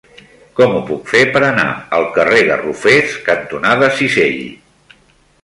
Com 0.59 0.71
ho 0.77 0.79
puc 0.87 1.11
fer 1.11 1.21
per 1.35 1.41
anar 1.49 1.65
al 1.99 2.07
carrer 2.15 2.41
Garrofers 2.49 3.15
cantonada 3.29 3.93
Cisell? 4.01 4.43